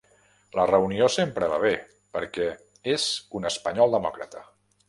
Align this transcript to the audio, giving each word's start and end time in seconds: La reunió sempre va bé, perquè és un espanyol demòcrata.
La 0.59 0.63
reunió 0.69 1.09
sempre 1.15 1.51
va 1.51 1.59
bé, 1.65 1.75
perquè 2.17 2.49
és 2.97 3.07
un 3.41 3.49
espanyol 3.55 3.99
demòcrata. 3.99 4.47